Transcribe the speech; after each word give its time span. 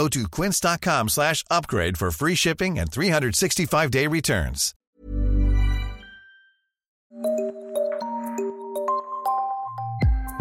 Go 0.00 0.08
to 0.08 0.28
quince.com 0.30 1.08
slash 1.10 1.44
upgrade 1.50 1.98
for 1.98 2.10
free 2.10 2.34
shipping 2.34 2.78
and 2.78 2.86
365-day 2.86 4.06
returns. 4.06 4.72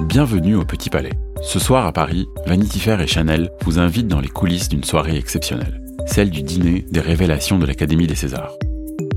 Bienvenue 0.08 0.56
au 0.56 0.64
Petit 0.64 0.90
Palais. 0.90 1.12
Ce 1.42 1.60
soir 1.60 1.86
à 1.86 1.92
Paris, 1.92 2.26
Vanity 2.46 2.80
Fair 2.80 3.02
et 3.02 3.08
Chanel 3.08 3.52
vous 3.64 3.80
invitent 3.80 4.08
dans 4.08 4.22
les 4.22 4.30
coulisses 4.30 4.70
d'une 4.70 4.86
soirée 4.86 5.18
exceptionnelle, 5.18 5.82
celle 6.08 6.30
du 6.30 6.42
dîner 6.42 6.86
des 6.90 7.02
révélations 7.02 7.60
de 7.60 7.66
l'Académie 7.66 8.08
des 8.08 8.16
Césars. 8.16 8.54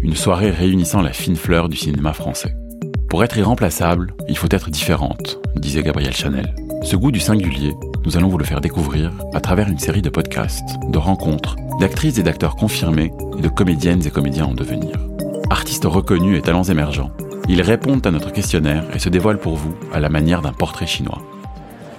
Une 0.01 0.17
soirée 0.17 0.51
réunissant 0.51 1.03
la 1.03 1.12
fine 1.12 1.37
fleur 1.37 1.69
du 1.69 1.77
cinéma 1.77 2.12
français. 2.15 2.56
Pour 3.09 3.23
être 3.23 3.39
irremplaçable, 3.39 4.12
il 4.29 4.37
faut 4.37 4.48
être 4.51 4.70
différente, 4.70 5.39
disait 5.55 5.84
Gabrielle 5.84 6.17
Chanel. 6.17 6.53
Ce 6.83 6.97
goût 6.97 7.12
du 7.12 7.20
singulier, 7.20 7.75
nous 8.05 8.16
allons 8.16 8.29
vous 8.29 8.38
le 8.38 8.45
faire 8.45 8.61
découvrir 8.61 9.12
à 9.33 9.41
travers 9.41 9.69
une 9.69 9.79
série 9.79 10.02
de 10.02 10.11
podcasts, 10.11 10.77
de 10.88 10.98
rencontres, 10.98 11.56
d'actrices 11.80 12.19
et 12.19 12.23
d'acteurs 12.23 12.56
confirmés 12.56 13.12
et 13.38 13.42
de 13.42 13.48
comédiennes 13.48 14.06
et 14.06 14.11
comédiens 14.11 14.47
en 14.47 14.55
devenir. 14.55 14.97
Artistes 15.51 15.84
reconnus 15.84 16.38
et 16.38 16.42
talents 16.42 16.65
émergents, 16.65 17.12
ils 17.48 17.62
répondent 17.62 18.06
à 18.06 18.11
notre 18.11 18.33
questionnaire 18.33 18.84
et 18.95 18.98
se 18.98 19.09
dévoilent 19.09 19.39
pour 19.39 19.56
vous 19.56 19.75
à 19.92 20.00
la 20.00 20.09
manière 20.09 20.42
d'un 20.42 20.53
portrait 20.53 20.86
chinois. 20.86 21.22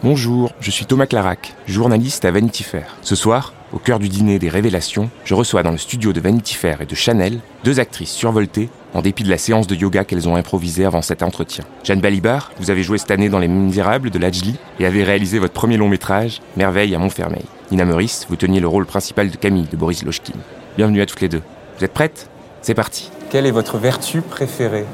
Bonjour, 0.03 0.51
je 0.59 0.69
suis 0.69 0.85
Thomas 0.85 1.05
Clarac, 1.05 1.55
journaliste 1.65 2.25
à 2.25 2.31
Vanity 2.31 2.63
Fair. 2.63 2.97
Ce 3.03 3.15
soir, 3.15 3.53
au 3.71 3.77
cœur 3.77 3.99
du 3.99 4.09
dîner 4.09 4.37
des 4.37 4.49
révélations, 4.49 5.09
je 5.23 5.33
reçois 5.33 5.63
dans 5.63 5.71
le 5.71 5.77
studio 5.77 6.11
de 6.11 6.19
Vanity 6.19 6.55
Fair 6.55 6.81
et 6.81 6.85
de 6.85 6.93
Chanel 6.93 7.39
deux 7.63 7.79
actrices 7.79 8.11
survoltées 8.11 8.67
en 8.93 9.01
dépit 9.01 9.23
de 9.23 9.29
la 9.29 9.37
séance 9.37 9.65
de 9.65 9.75
yoga 9.75 10.03
qu'elles 10.03 10.27
ont 10.27 10.35
improvisée 10.35 10.83
avant 10.83 11.01
cet 11.01 11.23
entretien. 11.23 11.63
Jeanne 11.85 12.01
Balibar, 12.01 12.51
vous 12.59 12.69
avez 12.69 12.83
joué 12.83 12.97
cette 12.97 13.11
année 13.11 13.29
dans 13.29 13.39
Les 13.39 13.47
Misérables 13.47 14.09
de 14.09 14.19
Lajli 14.19 14.57
et 14.77 14.85
avez 14.85 15.05
réalisé 15.05 15.39
votre 15.39 15.53
premier 15.53 15.77
long 15.77 15.87
métrage, 15.87 16.41
Merveille 16.57 16.93
à 16.93 16.99
Montfermeil. 16.99 17.45
Nina 17.71 17.85
Meurice, 17.85 18.25
vous 18.29 18.35
teniez 18.35 18.59
le 18.59 18.67
rôle 18.67 18.85
principal 18.85 19.31
de 19.31 19.37
Camille 19.37 19.69
de 19.71 19.77
Boris 19.77 20.03
Lochkin. 20.03 20.33
Bienvenue 20.75 21.01
à 21.01 21.05
toutes 21.05 21.21
les 21.21 21.29
deux. 21.29 21.43
Vous 21.77 21.85
êtes 21.85 21.93
prêtes? 21.93 22.29
C'est 22.61 22.73
parti. 22.73 23.09
Quelle 23.29 23.45
est 23.45 23.51
votre 23.51 23.77
vertu 23.77 24.21
préférée? 24.21 24.85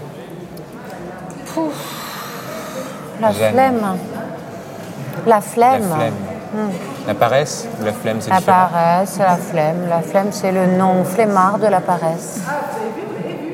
La 3.20 3.32
Jeanne. 3.32 3.54
flemme. 3.54 3.98
La 5.28 5.42
flemme. 5.42 5.82
La 5.90 5.96
flemme. 5.96 6.14
Hmm. 6.54 6.70
La 7.08 7.14
paresse 7.14 7.68
ou 7.80 7.86
la 7.86 7.94
flemme, 7.94 8.18
c'est 8.22 8.30
La 8.32 8.38
différent 8.38 8.68
paresse, 8.72 9.20
la 9.20 9.36
flemme. 9.38 9.88
La 9.90 10.02
flemme, 10.02 10.28
c'est 10.32 10.52
le 10.52 10.66
nom 10.78 11.04
flemmard 11.04 11.60
de 11.60 11.68
la 11.68 11.80
paresse. 11.82 12.40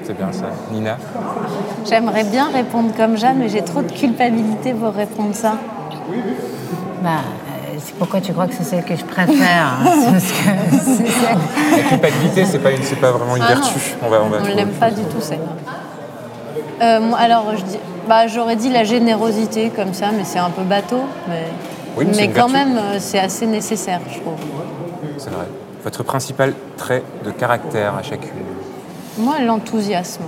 C'est 0.04 0.16
bien 0.18 0.32
ça. 0.32 0.46
Nina 0.72 0.98
J'aimerais 1.86 2.24
bien 2.24 2.48
répondre 2.54 2.92
comme 2.96 3.18
Jeanne, 3.18 3.38
mais 3.40 3.50
j'ai 3.50 3.64
trop 3.64 3.82
de 3.82 3.92
culpabilité 3.92 4.74
pour 4.74 4.94
répondre 4.94 5.34
ça. 5.36 5.54
Bah, 7.04 7.10
euh, 7.10 7.78
c'est 7.84 7.96
pourquoi 7.96 8.22
tu 8.22 8.32
crois 8.34 8.48
que 8.48 8.54
c'est 8.56 8.64
celle 8.64 8.84
que 8.84 8.96
je 8.96 9.04
préfère 9.04 9.78
hein. 9.84 9.86
C'est 9.96 10.12
parce 10.12 10.24
que 10.32 10.78
c'est 10.80 11.08
celle- 11.12 11.38
La 11.84 11.84
culpabilité, 11.90 12.46
c'est 12.46 12.60
pas, 12.60 12.72
une- 12.72 12.82
c'est 12.84 12.96
pas 12.96 13.12
vraiment 13.12 13.36
une 13.36 13.44
Ah 13.44 13.56
non. 13.56 13.62
vertu. 13.62 13.80
On 14.04 14.10
va, 14.10 14.22
on 14.24 14.30
va 14.30 14.38
On 14.38 14.40
trouver 14.40 14.56
l'aime 14.56 14.70
pas 14.72 14.90
du 14.92 15.04
tout, 15.04 15.20
celle-là. 15.22 15.74
Euh, 16.82 17.12
alors, 17.18 17.56
je 17.56 17.64
dis, 17.64 17.78
bah, 18.08 18.28
j'aurais 18.28 18.56
dit 18.56 18.70
la 18.70 18.84
générosité 18.84 19.70
comme 19.76 19.94
ça, 19.94 20.08
mais 20.16 20.24
c'est 20.24 20.40
un 20.40 20.50
peu 20.50 20.64
bateau. 20.64 21.02
Mais, 21.30 21.46
Oui, 21.98 22.08
mais 22.16 22.30
quand 22.30 22.50
même, 22.50 22.78
euh, 22.78 22.98
c'est 23.00 23.20
assez 23.20 23.46
nécessaire, 23.46 24.02
je 24.12 24.20
trouve. 24.20 24.34
C'est 25.18 25.30
vrai. 25.32 25.46
Votre 25.84 26.04
principal 26.04 26.54
trait 26.78 27.04
de 27.24 27.32
caractère 27.32 27.96
à 27.96 28.04
chacune 28.04 28.32
Moi, 29.18 29.36
l'enthousiasme. 29.46 30.24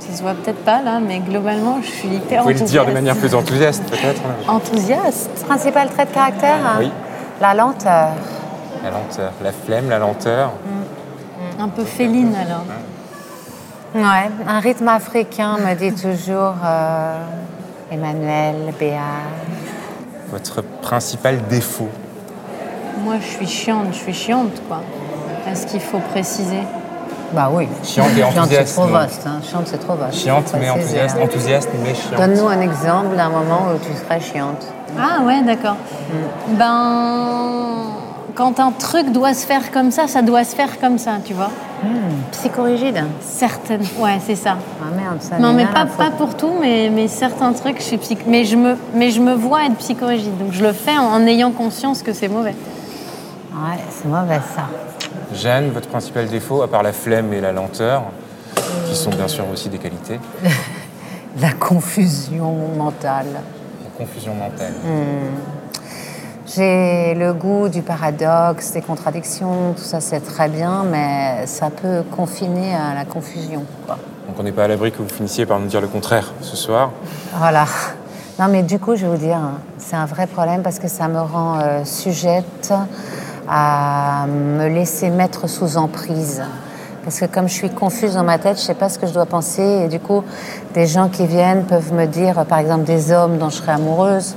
Ça 0.00 0.16
se 0.16 0.22
voit 0.22 0.34
peut-être 0.34 0.64
pas 0.64 0.80
là, 0.82 1.00
mais 1.00 1.18
globalement, 1.18 1.78
je 1.82 1.88
suis 1.88 2.08
hyper 2.08 2.42
Vous 2.42 2.50
pouvez 2.50 2.60
le 2.60 2.66
dire 2.66 2.84
de 2.84 2.90
enthousiaste. 2.90 2.94
manière 2.94 3.16
plus 3.16 3.34
enthousiaste, 3.34 3.84
peut-être 3.90 4.22
hein. 4.24 4.52
Enthousiaste 4.52 5.44
Principal 5.46 5.88
trait 5.90 6.06
de 6.06 6.10
caractère 6.10 6.56
hein 6.64 6.76
Oui. 6.78 6.90
La 7.40 7.54
lenteur. 7.54 8.10
La 8.84 8.90
lenteur. 8.90 9.32
La 9.42 9.52
flemme, 9.52 9.88
la 9.90 9.98
lenteur. 9.98 10.52
Un 11.58 11.68
peu 11.68 11.84
féline 11.84 12.34
alors. 12.36 12.64
Ouais, 13.94 14.30
un 14.46 14.60
rythme 14.60 14.88
africain 14.88 15.56
me 15.58 15.74
dit 15.74 15.92
toujours 15.94 16.54
euh, 16.64 17.16
Emmanuel, 17.90 18.56
Béa. 18.78 19.00
Votre 20.30 20.62
principal 20.82 21.40
défaut 21.48 21.88
Moi, 23.02 23.14
je 23.20 23.26
suis 23.26 23.46
chiante, 23.46 23.86
je 23.92 23.96
suis 23.98 24.12
chiante, 24.12 24.60
quoi. 24.68 24.82
Est-ce 25.50 25.66
qu'il 25.66 25.80
faut 25.80 26.00
préciser 26.00 26.60
Bah 27.32 27.48
oui. 27.50 27.66
Chiante 27.82 28.10
et 28.10 28.16
Chiante, 28.16 28.32
c'est 28.34 28.38
enthousiaste, 28.40 28.74
trop 28.76 28.86
vaste. 28.88 29.26
Hein. 29.26 29.40
Chiante, 29.42 29.66
c'est 29.68 29.78
trop 29.78 29.94
vaste. 29.94 30.18
Chiante 30.18 30.52
mais 30.60 30.68
enthousiaste. 30.68 31.16
hein. 31.18 31.24
Enthousiaste 31.24 31.70
mais 31.82 31.94
chiante. 31.94 32.16
Donne-nous 32.20 32.46
un 32.48 32.60
exemple 32.60 33.16
d'un 33.16 33.30
moment 33.30 33.68
où 33.74 33.78
tu 33.78 33.90
serais 33.98 34.20
chiante. 34.20 34.66
Ah 34.98 35.22
ouais, 35.24 35.40
d'accord. 35.42 35.76
Ben, 36.48 37.86
quand 38.34 38.60
un 38.60 38.70
truc 38.72 39.10
doit 39.12 39.32
se 39.32 39.46
faire 39.46 39.70
comme 39.70 39.90
ça, 39.90 40.06
ça 40.08 40.20
doit 40.20 40.44
se 40.44 40.54
faire 40.54 40.78
comme 40.78 40.98
ça, 40.98 41.12
tu 41.24 41.32
vois. 41.32 41.50
Psychorigide 42.32 43.04
Certaines. 43.20 43.82
Ouais, 43.98 44.18
c'est 44.24 44.34
ça. 44.36 44.56
Ah 44.82 44.94
merde, 44.94 45.20
ça 45.20 45.38
Non, 45.38 45.52
mais 45.52 45.66
pas, 45.66 45.86
pas 45.86 46.10
pour 46.10 46.36
tout, 46.36 46.52
mais, 46.60 46.90
mais 46.92 47.08
certains 47.08 47.52
trucs, 47.52 47.78
je 47.78 47.82
suis 47.84 47.98
psych... 47.98 48.20
mais 48.26 48.44
je 48.44 48.56
me 48.56 48.76
mais 48.94 49.10
je 49.10 49.20
me 49.20 49.34
vois 49.34 49.64
être 49.66 49.76
psychorigide, 49.76 50.36
donc 50.38 50.52
je 50.52 50.62
le 50.64 50.72
fais 50.72 50.96
en, 50.98 51.04
en 51.04 51.26
ayant 51.26 51.50
conscience 51.52 52.02
que 52.02 52.12
c'est 52.12 52.28
mauvais. 52.28 52.54
Ouais, 53.52 53.78
c'est 53.90 54.08
mauvais 54.08 54.40
ça. 54.54 54.68
Jeanne, 55.34 55.70
votre 55.70 55.88
principal 55.88 56.26
défaut, 56.28 56.62
à 56.62 56.68
part 56.68 56.82
la 56.82 56.92
flemme 56.92 57.32
et 57.32 57.40
la 57.40 57.52
lenteur, 57.52 58.02
qui 58.88 58.94
sont 58.96 59.10
bien 59.10 59.28
sûr 59.28 59.44
aussi 59.52 59.68
des 59.68 59.78
qualités, 59.78 60.18
La 61.40 61.52
confusion 61.52 62.52
mentale. 62.76 63.26
la 63.32 63.90
confusion 64.04 64.34
mentale. 64.34 64.72
J'ai 66.58 67.14
le 67.14 67.34
goût 67.34 67.68
du 67.68 67.82
paradoxe, 67.82 68.72
des 68.72 68.80
contradictions, 68.80 69.74
tout 69.76 69.84
ça 69.84 70.00
c'est 70.00 70.18
très 70.18 70.48
bien, 70.48 70.82
mais 70.90 71.46
ça 71.46 71.70
peut 71.70 72.02
confiner 72.10 72.74
à 72.74 72.96
la 72.96 73.04
confusion. 73.04 73.62
quoi. 73.86 73.96
Donc 74.26 74.40
on 74.40 74.42
n'est 74.42 74.50
pas 74.50 74.64
à 74.64 74.66
l'abri 74.66 74.90
que 74.90 74.98
vous 74.98 75.08
finissiez 75.08 75.46
par 75.46 75.60
nous 75.60 75.68
dire 75.68 75.80
le 75.80 75.86
contraire 75.86 76.32
ce 76.40 76.56
soir. 76.56 76.90
Voilà. 77.36 77.64
Non, 78.40 78.46
mais 78.50 78.64
du 78.64 78.80
coup, 78.80 78.96
je 78.96 79.06
vais 79.06 79.12
vous 79.16 79.24
dire, 79.24 79.38
c'est 79.76 79.94
un 79.94 80.06
vrai 80.06 80.26
problème 80.26 80.62
parce 80.62 80.80
que 80.80 80.88
ça 80.88 81.06
me 81.06 81.20
rend 81.20 81.60
euh, 81.60 81.84
sujette 81.84 82.74
à 83.48 84.26
me 84.26 84.66
laisser 84.66 85.10
mettre 85.10 85.48
sous 85.48 85.76
emprise. 85.76 86.42
Parce 87.04 87.20
que 87.20 87.26
comme 87.26 87.48
je 87.48 87.54
suis 87.54 87.70
confuse 87.70 88.14
dans 88.14 88.24
ma 88.24 88.38
tête, 88.38 88.56
je 88.56 88.62
ne 88.62 88.66
sais 88.66 88.74
pas 88.74 88.88
ce 88.88 88.98
que 88.98 89.06
je 89.06 89.14
dois 89.14 89.26
penser. 89.26 89.84
Et 89.84 89.88
du 89.88 90.00
coup, 90.00 90.24
des 90.74 90.88
gens 90.88 91.08
qui 91.08 91.24
viennent 91.24 91.66
peuvent 91.66 91.92
me 91.92 92.06
dire, 92.06 92.44
par 92.46 92.58
exemple 92.58 92.82
des 92.82 93.12
hommes 93.12 93.38
dont 93.38 93.48
je 93.48 93.58
serais 93.58 93.72
amoureuse, 93.72 94.34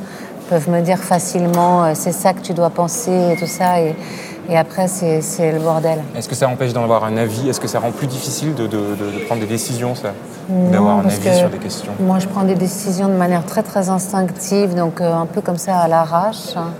peuvent 0.52 0.70
me 0.70 0.82
dire 0.82 0.98
facilement, 0.98 1.86
euh, 1.86 1.92
c'est 1.96 2.12
ça 2.12 2.34
que 2.34 2.42
tu 2.42 2.54
dois 2.54 2.70
penser 2.70 3.32
et 3.32 3.38
tout 3.38 3.48
ça. 3.48 3.80
Et, 3.80 3.96
et 4.50 4.58
après, 4.58 4.88
c'est 4.90 5.52
le 5.54 5.60
bordel. 5.60 6.00
Est-ce 6.14 6.28
que 6.28 6.36
ça 6.36 6.50
empêche 6.50 6.74
d'en 6.74 6.84
avoir 6.84 7.06
un 7.06 7.16
avis? 7.16 7.48
Est-ce 7.48 7.62
que 7.62 7.70
ça 7.70 7.80
rend 7.80 7.92
plus 7.92 8.08
difficile 8.08 8.54
de, 8.54 8.68
de- 8.68 8.96
de- 9.00 9.12
de 9.20 9.20
prendre 9.28 9.40
des 9.40 9.48
décisions, 9.48 9.96
ça? 9.96 10.10
D'avoir 10.50 10.98
un 10.98 11.06
avis 11.06 11.34
sur 11.38 11.50
des 11.50 11.58
questions 11.58 11.94
Moi, 12.02 12.20
je 12.20 12.28
prends 12.28 12.44
des 12.44 12.56
décisions 12.56 13.08
de 13.08 13.14
manière 13.14 13.46
très 13.46 13.64
très 13.64 13.88
instinctive, 13.90 14.76
donc 14.76 15.00
euh, 15.00 15.14
un 15.14 15.26
peu 15.26 15.40
comme 15.40 15.58
ça 15.58 15.78
à 15.78 15.88
l'arrache. 15.88 16.58
hein. 16.58 16.72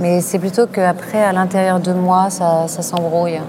Mais 0.00 0.20
c'est 0.20 0.40
plutôt 0.40 0.66
qu'après, 0.66 1.22
à 1.22 1.32
l'intérieur 1.32 1.78
de 1.78 1.92
moi, 1.92 2.30
ça, 2.30 2.64
ça 2.66 2.82
s'embrouille. 2.82 3.40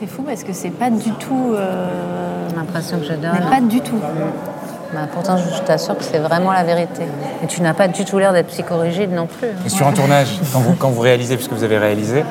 C'est 0.00 0.06
fou 0.06 0.22
parce 0.22 0.42
que 0.42 0.54
c'est 0.54 0.70
pas 0.70 0.88
du 0.88 1.10
tout. 1.12 1.52
euh, 1.54 2.48
L'impression 2.56 2.98
que 2.98 3.04
je 3.04 3.12
donne. 3.12 3.32
mais 3.44 3.56
pas 3.56 3.60
du 3.60 3.80
tout. 3.82 3.98
Bah, 4.94 5.00
pourtant, 5.12 5.36
je, 5.38 5.62
t'assure 5.62 5.96
que 5.96 6.04
c'est 6.04 6.18
vraiment 6.18 6.52
la 6.52 6.64
vérité. 6.64 7.02
Et 7.42 7.46
tu 7.46 7.62
n'as 7.62 7.72
pas 7.74 7.88
du 7.88 8.04
tout 8.04 8.18
l'air 8.18 8.32
d'être 8.32 8.48
psychorigide 8.48 9.12
non 9.12 9.26
plus. 9.26 9.48
hein. 9.48 9.62
Et 9.64 9.68
sur 9.70 9.86
un 9.86 9.92
tournage, 9.92 10.38
quand 10.52 10.58
vous, 10.60 10.74
quand 10.74 10.90
vous 10.90 11.00
réalisez, 11.00 11.36
puisque 11.36 11.52
vous 11.52 11.64
avez 11.64 11.78
réalisé, 11.78 12.24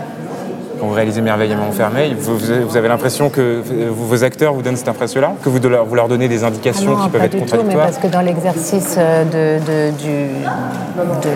quand 0.79 0.85
vous 0.87 0.93
réalisez 0.93 1.21
Merveille 1.21 1.51
à 1.53 1.55
Montfermeil, 1.55 2.15
vous, 2.19 2.37
vous 2.37 2.77
avez- 2.77 2.87
l'impression 2.87 3.29
que 3.29 3.41
euh, 3.41 3.89
vos 3.91 4.23
acteurs 4.23 4.53
vous 4.53 4.61
donnent 4.61 4.75
cette 4.77 4.87
impression-là? 4.87 5.33
Que 5.43 5.49
vous, 5.49 5.59
de 5.59 5.67
leur, 5.67 5.85
vous 5.85 5.95
leur 5.95 6.07
donnez 6.07 6.27
des 6.27 6.43
Ah 6.43 6.47
indications 6.47 6.91
non, 6.97 7.03
qui 7.03 7.09
peuvent 7.09 7.23
être 7.23 7.31
du 7.31 7.37
tout, 7.37 7.43
mais 7.45 7.49
contradictoires? 7.51 7.85
parce 7.85 7.97
que 7.97 8.07
dans 8.07 8.21
l'exercice 8.21 8.95
euh, 8.97 9.23
de, 9.25 9.63
de, 9.65 9.97
du- 9.97 11.29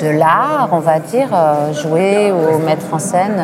de, 0.00 0.06
de 0.06 0.10
l'art, 0.18 0.68
on 0.72 0.80
va 0.80 0.98
dire, 0.98 1.28
euh, 1.32 1.72
jouer 1.74 2.32
ou 2.32 2.58
mettre 2.64 2.86
en 2.92 2.98
scène, 2.98 3.42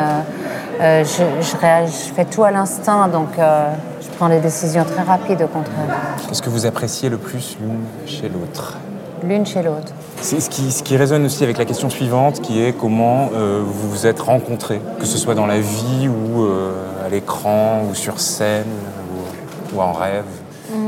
je, 0.79 1.03
je 1.03 1.55
réagis- 1.57 2.09
je 2.09 2.13
fais 2.13 2.25
tout 2.25 2.43
à 2.43 2.51
l'instinct, 2.51 3.07
donc 3.07 3.29
euh, 3.39 3.67
je 4.05 4.17
prends 4.17 4.29
des 4.29 4.39
décisions 4.39 4.83
très 4.85 5.03
rapides 5.03 5.41
au 5.41 5.47
contraire, 5.47 5.97
Qu'est-ce 6.27 6.41
que 6.41 6.49
vous 6.49 6.65
appréciez 6.65 7.09
le 7.09 7.17
plus 7.17 7.57
l'une 7.61 7.79
chez 8.07 8.29
l'autre 8.29 8.77
l'une 9.23 9.45
chez 9.45 9.63
l'autre. 9.63 9.91
C'est 10.21 10.39
ce 10.39 10.49
qui, 10.51 10.71
ce 10.71 10.83
qui 10.83 10.97
résonne 10.97 11.25
aussi 11.25 11.43
avec 11.43 11.57
la 11.57 11.65
question 11.65 11.89
suivante, 11.89 12.41
qui 12.41 12.61
est 12.63 12.73
comment 12.73 13.29
euh, 13.33 13.61
vous 13.65 13.89
vous 13.89 14.05
êtes 14.05 14.19
rencontrés, 14.19 14.79
que 14.99 15.05
ce 15.05 15.17
soit 15.17 15.33
dans 15.33 15.47
la 15.47 15.59
vie 15.59 16.07
ou 16.07 16.43
euh, 16.43 16.73
à 17.05 17.09
l'écran 17.09 17.81
ou 17.89 17.95
sur 17.95 18.19
scène. 18.19 18.65
ou- 18.65 19.75
ou 19.77 19.81
en 19.81 19.93
rêve 19.93 20.23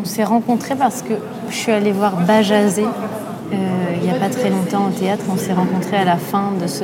On 0.01 0.05
s'est 0.05 0.23
rencontrés 0.23 0.75
parce 0.75 1.01
que 1.01 1.13
je 1.49 1.55
suis 1.55 1.71
allée 1.71 1.91
voir 1.91 2.15
Bajazé 2.17 2.83
euh, 2.83 3.55
il 3.95 4.01
n'y 4.03 4.09
a 4.15 4.19
pas 4.19 4.29
très 4.29 4.49
longtemps 4.49 4.87
au 4.87 4.91
théâtre. 4.91 5.23
On 5.33 5.37
s'est 5.37 5.53
rencontrés 5.53 5.97
à 5.97 6.03
la 6.05 6.17
fin 6.17 6.51
de 6.61 6.67
ce 6.67 6.83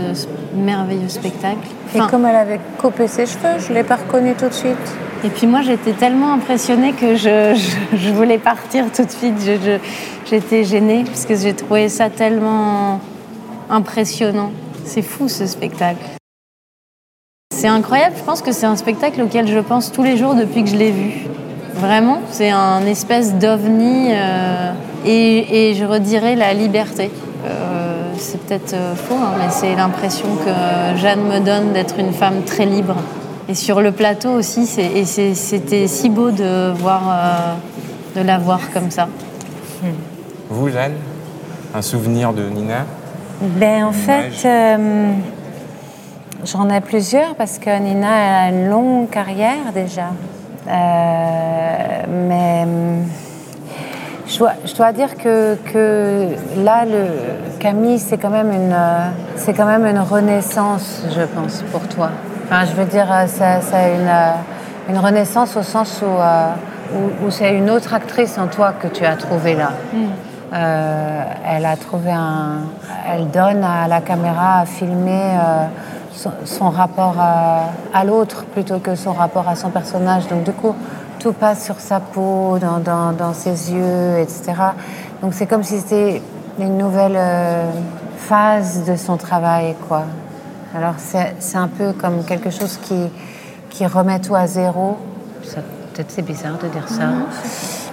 merveilleux 0.55 1.09
spectacle. 1.09 1.67
Et 1.93 1.99
comme 2.09 2.25
elle 2.25 2.35
avait 2.37 2.59
coupé 2.79 3.07
ses 3.07 3.25
cheveux, 3.25 3.59
je 3.59 3.69
ne 3.69 3.75
l'ai 3.75 3.83
pas 3.83 3.97
reconnue 3.97 4.33
tout 4.33 4.47
de 4.47 4.53
suite. 4.53 4.77
Et 5.25 5.29
puis 5.29 5.47
moi, 5.47 5.61
j'étais 5.61 5.93
tellement 5.93 6.33
impressionnée 6.33 6.91
que 6.91 7.15
je, 7.15 7.57
je, 7.95 8.09
voulais 8.09 8.37
partir 8.37 8.91
tout 8.91 9.05
de 9.05 9.09
suite. 9.11 9.35
J'étais 10.29 10.65
gênée 10.65 11.05
parce 11.05 11.25
que 11.25 11.35
j'ai 11.35 11.53
trouvé 11.53 11.87
ça 11.87 12.09
tellement 12.09 12.99
impressionnant. 13.69 14.51
C'est 14.83 15.01
fou 15.01 15.29
ce 15.29 15.45
spectacle. 15.45 16.03
C'est 17.53 17.67
incroyable, 17.67 18.15
je 18.17 18.23
pense 18.23 18.41
que 18.41 18.51
c'est 18.51 18.65
un 18.65 18.75
spectacle 18.75 19.21
auquel 19.21 19.47
je 19.47 19.59
pense 19.59 19.91
tous 19.91 20.03
les 20.03 20.17
jours 20.17 20.35
depuis 20.35 20.63
que 20.63 20.69
je 20.69 20.75
l'ai 20.75 20.91
vu. 20.91 21.27
Vraiment, 21.75 22.21
c'est 22.29 22.49
un 22.49 22.85
espèce 22.85 23.35
d'ovni 23.35 24.09
euh, 24.11 24.73
et, 25.05 25.73
je 25.73 25.85
redirais 25.85 26.35
la 26.35 26.53
liberté. 26.53 27.09
Euh, 27.45 28.11
c'est 28.17 28.41
peut-être 28.41 28.73
euh, 28.73 28.95
faux, 28.95 29.15
hein, 29.15 29.33
mais 29.37 29.49
c'est 29.49 29.75
l'impression 29.75 30.27
que 30.43 30.97
Jeanne 30.97 31.23
me 31.23 31.39
donne 31.39 31.71
d'être 31.71 31.97
une 31.99 32.11
femme 32.11 32.43
très 32.45 32.65
libre. 32.65 32.95
Et 33.49 33.55
sur 33.55 33.81
le 33.81 33.91
plateau 33.91 34.31
aussi, 34.31 34.65
c'était 34.65 35.87
si 35.87 36.09
beau 36.09 36.31
de, 36.31 36.71
voir, 36.71 37.57
de 38.15 38.21
la 38.21 38.37
voir 38.37 38.71
comme 38.73 38.89
ça. 38.89 39.07
Vous, 40.49 40.69
Jeanne, 40.69 40.93
un 41.75 41.81
souvenir 41.81 42.31
de 42.33 42.47
Nina? 42.47 42.85
Ben 43.41 43.83
en 43.83 43.91
fait, 43.91 44.31
j'en 46.45 46.69
ai 46.69 46.81
plusieurs 46.81 47.35
parce 47.35 47.57
que 47.59 47.77
Nina 47.79 48.43
a 48.45 48.49
une 48.49 48.69
longue 48.69 49.09
carrière 49.09 49.73
déjà. 49.73 50.11
Euh, 50.67 52.03
mais 52.07 52.65
je 54.27 54.37
dois, 54.37 54.53
je 54.65 54.73
dois, 54.75 54.93
dire 54.93 55.15
que, 55.17 55.55
que 55.55 56.29
là, 56.63 56.85
le, 56.85 57.07
Camille, 57.59 57.99
c'est 57.99 58.17
quand, 58.17 58.29
même 58.29 58.51
une, 58.51 58.75
c'est 59.35 59.53
quand 59.53 59.65
même 59.65 59.85
une 59.85 59.99
renaissance, 59.99 61.03
je 61.13 61.21
pense, 61.21 61.63
pour 61.71 61.81
toi. 61.87 62.11
Enfin, 62.53 62.65
je 62.65 62.75
veux 62.75 62.85
dire, 62.85 63.07
c'est 63.25 63.95
une, 63.95 64.93
une 64.93 64.99
renaissance 64.99 65.57
au 65.57 65.63
sens 65.63 66.03
où, 66.03 66.05
euh, 66.05 66.51
où, 67.25 67.31
c'est 67.31 67.51
une 67.51 67.71
autre 67.71 67.95
actrice 67.95 68.37
en 68.37 68.45
toi 68.45 68.73
que 68.73 68.85
tu 68.85 69.03
as 69.03 69.15
trouvée 69.15 69.55
là. 69.55 69.71
Mm. 69.91 69.97
Euh, 70.53 71.23
elle 71.47 71.65
a 71.65 71.75
trouvé 71.77 72.11
un. 72.11 72.59
Elle 73.11 73.31
donne 73.31 73.63
à 73.63 73.87
la 73.87 74.01
caméra 74.01 74.59
à 74.59 74.65
filmer 74.67 75.35
son, 76.45 76.69
rapport 76.69 77.15
à, 77.19 78.03
l'autre 78.03 78.45
plutôt 78.45 78.77
que 78.77 78.93
son 78.93 79.13
rapport 79.13 79.49
à 79.49 79.55
son 79.55 79.71
personnage. 79.71 80.27
Donc 80.27 80.43
du 80.43 80.51
coup, 80.51 80.75
tout 81.17 81.33
passe 81.33 81.65
sur 81.65 81.79
sa 81.79 81.99
peau, 81.99 82.59
dans, 82.59 83.33
ses 83.33 83.73
yeux, 83.73 84.19
etc. 84.19 84.53
Donc 85.23 85.33
c'est 85.33 85.47
comme 85.47 85.63
si 85.63 85.79
c'était 85.79 86.21
une 86.59 86.77
nouvelle 86.77 87.17
euh, 87.17 87.71
phase 88.17 88.85
de 88.87 88.95
son 88.95 89.17
travail, 89.17 89.73
quoi. 89.87 90.03
Alors 90.75 90.95
c'est 90.97 91.57
un 91.57 91.67
peu 91.67 91.93
comme 91.93 92.23
quelque 92.23 92.49
chose 92.49 92.79
qui, 92.81 93.09
qui 93.69 93.85
remet 93.85 94.19
tout 94.19 94.35
à 94.35 94.47
zéro. 94.47 94.97
Peut-être 95.93 96.09
c'est 96.09 96.23
bizarre 96.23 96.57
de 96.57 96.67
dire 96.67 96.87
ça. 96.87 97.09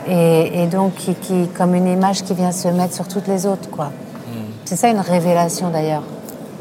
Et, 0.09 0.67
donc 0.67 0.95
qui, 0.95 1.15
qui, 1.15 1.49
comme 1.49 1.75
une 1.75 1.87
image 1.87 2.23
qui 2.23 2.35
vient 2.35 2.53
se 2.53 2.69
mettre 2.69 2.95
sur 2.95 3.07
toutes 3.07 3.27
les 3.27 3.45
autres, 3.47 3.69
quoi. 3.71 3.87
Mm. 3.87 4.31
C'est 4.65 4.77
ça 4.77 4.89
une 4.89 5.01
révélation 5.01 5.69
d'ailleurs. 5.69 6.03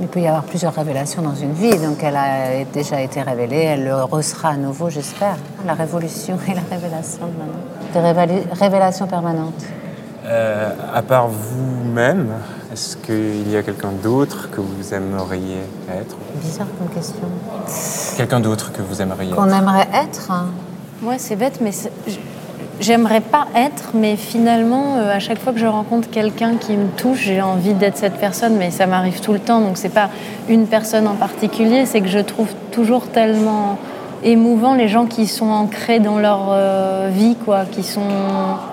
Il 0.02 0.08
peut 0.08 0.22
y 0.22 0.28
avoir 0.28 0.44
plusieurs 0.44 0.74
révélations 0.74 1.22
dans 1.22 1.36
une 1.36 1.54
vie, 1.54 1.78
donc 1.78 2.02
elle 2.04 2.16
a 2.16 2.64
déjà 2.72 3.02
été 3.02 3.22
révélée, 3.22 3.64
elle 3.64 3.84
le 3.84 4.04
ressera 4.04 4.50
à 4.50 4.56
nouveau, 4.56 4.90
j'espère. 4.90 5.36
La 5.66 5.74
révolution 5.74 6.38
et 6.48 6.54
la 6.54 6.62
révélation 6.70 7.20
maintenant. 7.38 8.26
Des 8.28 8.44
révélations 8.54 9.08
permanentes. 9.08 9.66
Euh, 10.26 10.70
à 10.94 11.02
part 11.02 11.28
vous-même, 11.28 12.30
est-ce 12.72 12.98
qu'il 12.98 13.50
y 13.52 13.58
a 13.58 13.64
quelqu'un 13.64 13.92
d'autre 14.04 14.50
que 14.52 14.62
vous 14.62 14.94
aimeriez 14.94 15.58
être? 15.90 16.16
Bizarre 16.42 16.68
comme 16.78 16.90
question. 16.90 17.24
Quelqu'un 18.18 18.40
d'autre 18.40 18.72
que 18.72 18.82
vous 18.82 19.02
aimeriez 19.02 19.32
Qu'on 19.32 19.50
aimerait 19.50 19.88
être? 19.94 20.32
Ouais, 21.02 21.18
c'est 21.18 21.36
bête, 21.36 21.60
mais 21.62 21.72
J'aimerais 22.80 23.20
pas 23.20 23.48
être, 23.56 23.90
mais 23.94 24.16
finalement, 24.16 24.96
euh, 24.96 25.14
à 25.14 25.20
chaque 25.20 25.38
fois 25.38 25.52
que 25.52 25.60
je 25.60 25.66
rencontre 25.66 26.10
quelqu'un 26.10 26.56
qui 26.56 26.78
me 26.78 26.88
touche, 26.88 27.24
j'ai 27.24 27.42
envie 27.42 27.74
d'être 27.74 27.98
cette 27.98 28.18
personne, 28.18 28.56
mais 28.56 28.72
ça 28.72 28.88
m'arrive 28.88 29.20
tout 29.20 29.34
le 29.34 29.40
temps. 29.40 29.60
Donc 29.60 29.78
c'est 29.78 29.90
pas 29.90 30.10
une 30.48 30.66
personne 30.66 31.06
en 31.06 31.16
particulier, 31.16 31.86
c'est 31.86 32.00
que 32.00 32.08
je 32.08 32.20
trouve 32.20 32.48
toujours 32.72 33.08
tellement 33.08 33.78
émouvant 34.24 34.74
les 34.74 34.88
gens 34.88 35.06
qui 35.06 35.28
sont 35.28 35.50
ancrés 35.50 36.00
dans 36.00 36.18
leur 36.20 36.48
euh, 36.50 37.10
vie, 37.12 37.36
quoi, 37.46 37.66
qui 37.72 37.84
sont 37.84 38.02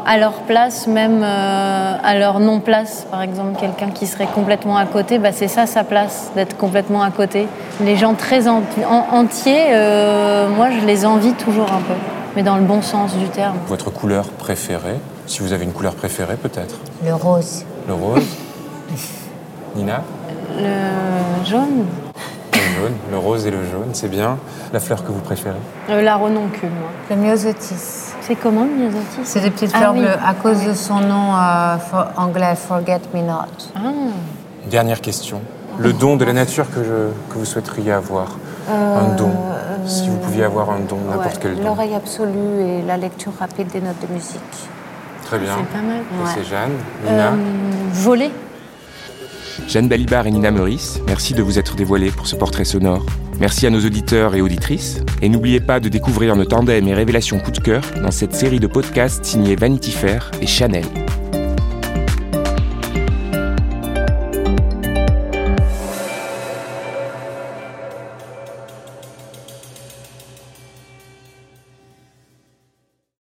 à 0.06 0.18
leur 0.18 0.42
place, 0.42 0.86
même 0.86 1.22
euh, 1.22 1.96
à 2.02 2.18
leur 2.18 2.40
non-place. 2.40 3.06
Par 3.10 3.22
exemple, 3.22 3.58
quelqu'un 3.58 3.90
qui 3.90 4.06
serait 4.06 4.28
complètement 4.34 4.76
à 4.76 4.86
côté, 4.86 5.18
bah, 5.18 5.32
c'est 5.32 5.48
ça 5.48 5.66
sa 5.66 5.84
place, 5.84 6.30
d'être 6.34 6.56
complètement 6.56 7.02
à 7.02 7.10
côté. 7.10 7.46
Les 7.80 7.96
gens 7.96 8.14
très 8.14 8.48
entiers, 8.48 9.66
moi 10.56 10.70
je 10.70 10.86
les 10.86 11.04
envie 11.04 11.32
toujours 11.32 11.72
un 11.72 11.80
peu 11.80 11.94
mais 12.36 12.42
dans 12.42 12.56
le 12.56 12.62
bon 12.62 12.82
sens 12.82 13.16
du 13.16 13.28
terme. 13.28 13.56
Votre 13.66 13.90
couleur 13.90 14.28
préférée 14.28 15.00
Si 15.26 15.40
vous 15.40 15.52
avez 15.52 15.64
une 15.64 15.72
couleur 15.72 15.94
préférée, 15.94 16.36
peut-être? 16.36 16.76
Le 17.04 17.14
rose. 17.14 17.64
Le 17.88 17.94
rose 17.94 18.26
Nina? 19.74 20.02
Le 20.58 21.44
jaune. 21.44 21.86
Le 22.76 22.82
jaune, 22.82 22.96
le 23.10 23.18
rose 23.18 23.46
et 23.46 23.50
le 23.50 23.64
jaune, 23.64 23.90
c'est 23.92 24.08
bien. 24.08 24.38
La 24.72 24.80
fleur 24.80 25.04
que 25.04 25.10
vous 25.10 25.20
préférez 25.20 25.56
euh, 25.90 26.02
La 26.02 26.16
renoncule, 26.16 26.70
moi. 26.70 26.90
Le 27.10 27.16
myosotis. 27.16 28.12
C'est 28.20 28.36
comment 28.36 28.64
le 28.64 28.70
myosotis? 28.70 29.24
C'est 29.24 29.40
des 29.40 29.50
petites 29.50 29.72
ah 29.74 29.78
fleurs 29.78 29.94
bleues, 29.94 30.08
à 30.24 30.34
cause 30.34 30.64
de 30.64 30.74
son 30.74 31.00
nom 31.00 31.34
euh, 31.34 31.76
anglais, 32.16 32.54
Forget 32.56 33.00
Me 33.14 33.22
Not. 33.22 33.72
Ah. 33.74 33.80
Dernière 34.68 35.00
question. 35.00 35.40
Le 35.78 35.92
don 35.92 36.16
de 36.16 36.24
la 36.24 36.32
nature 36.32 36.70
que, 36.70 36.82
je, 36.82 37.32
que 37.32 37.38
vous 37.38 37.44
souhaiteriez 37.44 37.92
avoir 37.92 38.36
Un 38.70 39.14
don 39.16 39.30
si 39.86 40.08
vous 40.08 40.16
pouviez 40.16 40.44
avoir 40.44 40.70
un 40.70 40.80
don, 40.80 40.98
n'importe 41.08 41.38
quel 41.40 41.56
don. 41.56 41.62
L'oreille 41.62 41.94
absolue 41.94 42.60
et 42.60 42.82
la 42.82 42.96
lecture 42.96 43.32
rapide 43.38 43.68
des 43.68 43.80
notes 43.80 44.00
de 44.06 44.12
musique. 44.12 44.40
Très 45.24 45.38
bien. 45.38 45.56
C'est 45.58 45.78
pas 45.78 45.84
mal. 45.84 46.02
C'est 46.34 46.44
Jeanne. 46.44 46.72
Nina 47.04 47.28
euh, 47.28 47.36
Voler. 47.92 48.30
Jeanne 49.68 49.88
Balibar 49.88 50.26
et 50.26 50.30
Nina 50.30 50.50
Meurice, 50.50 51.00
merci 51.06 51.34
de 51.34 51.42
vous 51.42 51.58
être 51.58 51.74
dévoilées 51.74 52.10
pour 52.10 52.26
ce 52.26 52.36
portrait 52.36 52.64
sonore. 52.64 53.04
Merci 53.40 53.66
à 53.66 53.70
nos 53.70 53.84
auditeurs 53.84 54.34
et 54.34 54.40
auditrices. 54.40 55.02
Et 55.22 55.28
n'oubliez 55.28 55.60
pas 55.60 55.80
de 55.80 55.88
découvrir 55.88 56.36
nos 56.36 56.44
tandems 56.44 56.86
et 56.86 56.94
révélations 56.94 57.40
coup 57.40 57.50
de 57.50 57.58
cœur 57.58 57.82
dans 58.02 58.12
cette 58.12 58.34
série 58.34 58.60
de 58.60 58.66
podcasts 58.66 59.24
signés 59.24 59.56
Vanity 59.56 59.90
Fair 59.90 60.30
et 60.40 60.46
Chanel. 60.46 60.84